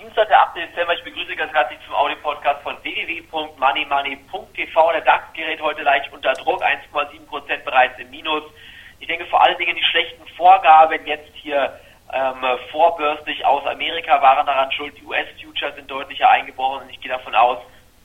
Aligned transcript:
Dienstag, 0.00 0.28
der 0.28 0.40
8. 0.40 0.56
Dezember. 0.56 0.94
Ich 0.94 1.04
begrüße 1.04 1.36
ganz 1.36 1.52
herzlich 1.52 1.78
zum 1.84 1.94
Audio-Podcast 1.94 2.62
von 2.62 2.74
www.moneymoney.tv. 2.82 4.92
Der 4.92 5.02
DAX 5.02 5.30
gerät 5.34 5.60
heute 5.60 5.82
leicht 5.82 6.10
unter 6.10 6.32
Druck, 6.32 6.62
1,7 6.62 7.26
Prozent 7.26 7.62
bereits 7.66 7.98
im 7.98 8.08
Minus. 8.08 8.44
Ich 8.98 9.06
denke 9.06 9.26
vor 9.26 9.44
allen 9.44 9.58
Dingen 9.58 9.76
die 9.76 9.84
schlechten 9.84 10.26
Vorgaben 10.38 11.06
jetzt 11.06 11.30
hier 11.34 11.78
ähm, 12.14 12.42
vorbörslich 12.70 13.44
aus 13.44 13.66
Amerika 13.66 14.22
waren 14.22 14.46
daran 14.46 14.72
schuld. 14.72 14.96
Die 14.96 15.04
US-Futures 15.04 15.74
sind 15.74 15.90
deutlicher 15.90 16.30
eingebrochen 16.30 16.84
und 16.84 16.90
ich 16.90 16.98
gehe 17.02 17.12
davon 17.12 17.34
aus, 17.34 17.58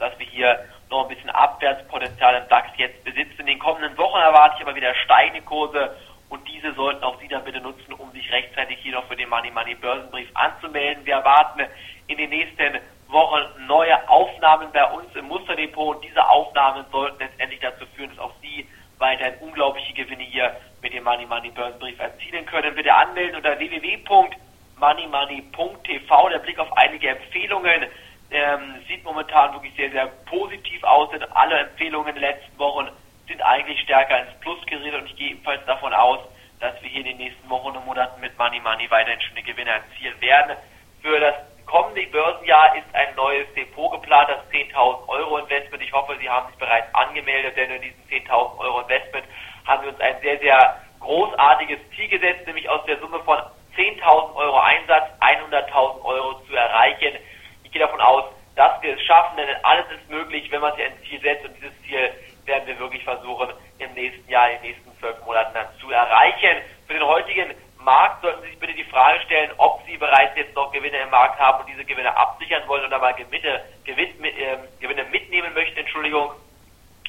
dass 0.00 0.18
wir 0.18 0.26
hier 0.26 0.58
noch 0.90 1.04
ein 1.04 1.08
bisschen 1.14 1.30
Abwärtspotenzial 1.30 2.42
im 2.42 2.48
DAX 2.48 2.66
jetzt 2.78 3.04
besitzen. 3.04 3.42
In 3.42 3.46
den 3.46 3.60
kommenden 3.60 3.96
Wochen 3.96 4.18
erwarte 4.18 4.56
ich 4.56 4.62
aber 4.62 4.74
wieder 4.74 4.92
steigende 5.04 5.42
Kurse 5.42 5.96
und 6.28 6.46
diese 6.48 6.72
sollten 6.74 7.04
auch 7.04 7.20
Sie 7.20 7.28
dann 7.28 7.44
bitte 7.44 7.60
nutzen, 7.60 7.92
um 7.94 8.10
sich 8.12 8.30
rechtzeitig 8.32 8.78
hier 8.82 8.92
noch 8.92 9.06
für 9.06 9.16
den 9.16 9.28
Money 9.28 9.50
Money 9.50 9.74
Börsenbrief 9.76 10.28
anzumelden. 10.34 11.04
Wir 11.04 11.14
erwarten 11.14 11.62
in 12.08 12.18
den 12.18 12.30
nächsten 12.30 12.80
Wochen 13.08 13.66
neue 13.66 14.08
Aufnahmen 14.08 14.68
bei 14.72 14.84
uns 14.90 15.14
im 15.14 15.28
Musterdepot 15.28 15.96
und 15.96 16.04
diese 16.04 16.28
Aufnahmen 16.28 16.84
sollten 16.90 17.18
letztendlich 17.18 17.60
dazu 17.60 17.86
führen, 17.94 18.10
dass 18.10 18.18
auch 18.18 18.32
Sie 18.42 18.66
weiterhin 18.98 19.38
unglaubliche 19.40 19.92
Gewinne 19.92 20.24
hier 20.24 20.56
mit 20.82 20.92
dem 20.92 21.04
Money 21.04 21.26
Money 21.26 21.50
Börsenbrief 21.50 22.00
erzielen 22.00 22.44
können. 22.46 22.74
Bitte 22.74 22.92
anmelden 22.92 23.36
unter 23.36 23.56
www.moneymoney.tv. 23.58 26.28
Der 26.28 26.38
Blick 26.38 26.58
auf 26.58 26.76
einige 26.76 27.10
Empfehlungen 27.10 27.86
ähm, 28.30 28.74
sieht 28.88 29.04
momentan 29.04 29.52
wirklich 29.52 29.74
sehr, 29.76 29.90
sehr 29.90 30.06
positiv 30.28 30.82
aus, 30.82 31.10
denn 31.10 31.22
alle 31.32 31.58
Empfehlungen 31.58 32.08
in 32.08 32.16
den 32.16 32.22
letzten 32.22 32.58
Wochen 32.58 32.88
sind 33.26 33.42
eigentlich 33.42 33.80
stärker 33.80 34.20
ins 34.20 34.40
Plus 34.40 34.64
geredet 34.66 35.00
und 35.00 35.06
ich 35.06 35.16
gehe 35.16 35.30
ebenfalls 35.30 35.64
davon 35.66 35.92
aus, 35.92 36.20
dass 36.60 36.80
wir 36.82 36.88
hier 36.88 37.00
in 37.00 37.06
den 37.06 37.18
nächsten 37.18 37.48
Wochen 37.50 37.76
und 37.76 37.84
Monaten 37.84 38.20
mit 38.20 38.36
Money 38.38 38.60
Money 38.60 38.90
weiterhin 38.90 39.20
schöne 39.20 39.42
Gewinne 39.42 39.70
erzielen 39.70 40.20
werden. 40.20 40.56
Für 41.02 41.20
das 41.20 41.34
kommende 41.66 42.06
Börsenjahr 42.06 42.76
ist 42.76 42.94
ein 42.94 43.14
neues 43.16 43.52
Depot 43.54 43.90
geplant, 43.92 44.28
das 44.30 44.38
10.000 44.50 45.08
Euro 45.08 45.38
Investment. 45.38 45.82
Ich 45.82 45.92
hoffe, 45.92 46.16
Sie 46.18 46.28
haben 46.28 46.48
sich 46.48 46.58
bereits 46.58 46.92
angemeldet, 46.94 47.56
denn 47.56 47.70
in 47.70 47.82
diesem 47.82 48.02
10.000 48.08 48.58
Euro 48.58 48.80
Investment 48.80 49.26
haben 49.66 49.82
wir 49.82 49.90
uns 49.90 50.00
ein 50.00 50.20
sehr, 50.22 50.38
sehr 50.38 50.80
großartiges 51.00 51.78
Ziel 51.94 52.08
gesetzt, 52.08 52.46
nämlich 52.46 52.68
aus 52.68 52.84
der 52.86 52.98
Summe 52.98 53.20
von 53.20 53.38
10.000 53.76 54.34
Euro 54.34 54.58
Einsatz 54.58 55.10
100.000 55.20 56.04
Euro 56.04 56.40
zu 56.46 56.54
erreichen. 56.54 57.18
Ich 57.64 57.72
gehe 57.72 57.82
davon 57.82 58.00
aus, 58.00 58.24
dass 58.54 58.80
wir 58.82 58.94
es 58.94 59.02
schaffen, 59.02 59.36
denn 59.36 59.48
alles 59.62 59.84
ist 59.90 60.08
möglich, 60.08 60.50
wenn 60.50 60.62
man 60.62 60.74
sich 60.76 60.86
ein 60.86 60.98
Ziel 61.06 61.20
setzt 61.20 61.44
und 61.44 61.54
dieses 61.56 61.82
Ziel 61.82 62.10
werden 62.46 62.66
wir 62.66 62.78
wirklich 62.78 63.04
versuchen, 63.04 63.50
im 63.78 63.92
nächsten 63.92 64.25
Jahr, 64.36 64.50
in 64.50 64.60
den 64.60 64.70
nächsten 64.70 64.98
zwölf 64.98 65.16
Monaten 65.24 65.54
dann 65.54 65.66
zu 65.80 65.90
erreichen. 65.90 66.60
Für 66.86 66.92
den 66.92 67.06
heutigen 67.06 67.54
Markt 67.78 68.20
sollten 68.20 68.42
Sie 68.42 68.48
sich 68.48 68.58
bitte 68.58 68.74
die 68.74 68.84
Frage 68.84 69.20
stellen, 69.22 69.50
ob 69.56 69.80
Sie 69.86 69.96
bereits 69.96 70.36
jetzt 70.36 70.54
noch 70.54 70.70
Gewinne 70.72 70.98
im 70.98 71.08
Markt 71.10 71.38
haben 71.40 71.60
und 71.60 71.68
diese 71.68 71.84
Gewinne 71.84 72.14
absichern 72.14 72.62
wollen 72.66 72.84
oder 72.84 72.98
mal 72.98 73.14
Gewinne, 73.14 73.64
Gewinn, 73.84 74.22
äh, 74.24 74.58
Gewinne 74.78 75.04
mitnehmen 75.04 75.54
möchten, 75.54 75.78
Entschuldigung, 75.78 76.32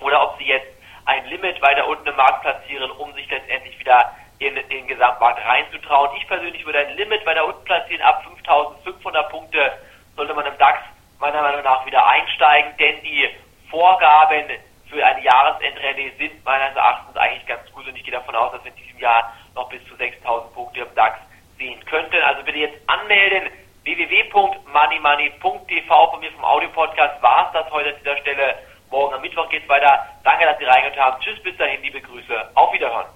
oder 0.00 0.20
ob 0.22 0.38
Sie 0.38 0.46
jetzt 0.46 0.66
ein 1.04 1.24
Limit 1.26 1.62
weiter 1.62 1.86
unten 1.86 2.08
im 2.08 2.16
Markt 2.16 2.42
platzieren, 2.42 2.90
um 2.90 3.12
sich 3.14 3.30
letztendlich 3.30 3.78
wieder 3.78 4.16
in 4.38 4.56
den 4.56 4.86
Gesamtmarkt 4.88 5.44
reinzutrauen. 5.44 6.16
Ich 6.16 6.26
persönlich 6.26 6.66
würde 6.66 6.80
ein 6.80 6.96
Limit 6.96 7.24
weiter 7.24 7.44
unten 7.44 7.64
platzieren, 7.64 8.02
ab 8.02 8.24
5500 8.24 9.30
Punkte 9.30 9.78
sollte 10.16 10.34
man 10.34 10.46
im 10.46 10.58
DAX 10.58 10.80
meiner 11.20 11.42
Meinung 11.42 11.62
nach 11.62 11.86
wieder 11.86 12.04
einsteigen, 12.04 12.76
denn 12.78 13.00
die 13.02 13.28
Vorgaben 13.70 14.50
für 14.92 15.04
eine 15.04 15.22
Jahresendrallye 15.22 16.12
sind 16.18 16.44
meines 16.44 16.76
Erachtens 16.76 17.11
eigentlich 17.22 17.46
ganz 17.46 17.70
gut 17.72 17.86
und 17.86 17.96
ich 17.96 18.04
gehe 18.04 18.12
davon 18.12 18.34
aus, 18.34 18.52
dass 18.52 18.62
wir 18.64 18.72
in 18.72 18.76
diesem 18.76 18.98
Jahr 18.98 19.32
noch 19.54 19.68
bis 19.68 19.84
zu 19.86 19.94
6000 19.96 20.52
Punkte 20.54 20.80
im 20.80 20.94
DAX 20.94 21.18
sehen 21.58 21.84
könnten. 21.86 22.22
Also 22.22 22.42
bitte 22.42 22.58
jetzt 22.58 22.78
anmelden 22.88 23.50
www.moneymoney.tv 23.84 26.10
von 26.10 26.20
mir 26.20 26.32
vom 26.32 26.44
Audio-Podcast 26.44 27.22
war 27.22 27.46
es 27.46 27.52
das 27.52 27.70
heute 27.70 27.90
an 27.90 27.96
dieser 27.98 28.16
Stelle. 28.18 28.58
Morgen 28.90 29.14
am 29.14 29.22
Mittwoch 29.22 29.48
geht's 29.48 29.68
weiter. 29.68 30.06
Danke, 30.22 30.44
dass 30.44 30.58
Sie 30.58 30.64
reingehört 30.64 30.98
haben. 30.98 31.20
Tschüss, 31.20 31.42
bis 31.42 31.56
dahin, 31.56 31.82
liebe 31.82 32.00
Grüße. 32.00 32.50
Auf 32.54 32.72
Wiederhören. 32.72 33.06